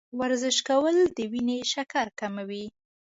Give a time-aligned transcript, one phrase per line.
[0.19, 2.65] ورزش کول د وینې شکر کموي.